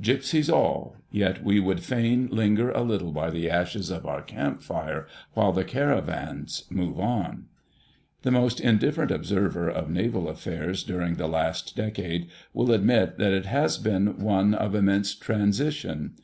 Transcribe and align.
Gipsies 0.00 0.50
all: 0.50 0.96
yet 1.12 1.44
we 1.44 1.60
would 1.60 1.80
fain 1.80 2.28
linger 2.32 2.72
a 2.72 2.82
little 2.82 3.12
by 3.12 3.30
the 3.30 3.48
ashes 3.48 3.88
of 3.88 4.04
our 4.04 4.20
camp 4.20 4.60
fire 4.60 5.06
while 5.34 5.52
the 5.52 5.62
caravans 5.62 6.64
move 6.70 6.98
on. 6.98 7.44
The 8.22 8.32
most 8.32 8.58
indifferent 8.58 9.12
observer 9.12 9.70
of 9.70 9.88
naval 9.88 10.28
affairs 10.28 10.82
during 10.82 11.14
the 11.14 11.28
last 11.28 11.76
decade 11.76 12.26
will 12.52 12.72
admit 12.72 13.16
that 13.18 13.32
it 13.32 13.46
has 13.46 13.78
been 13.78 14.18
one 14.18 14.54
of 14.54 14.74
immense 14.74 15.14
transition. 15.14 16.14